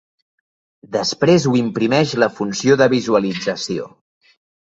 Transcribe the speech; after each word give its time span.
Després 0.95 1.45
ho 1.49 1.53
imprimeix 1.59 2.13
la 2.23 2.29
funció 2.39 2.79
de 2.83 2.87
visualització. 2.95 3.87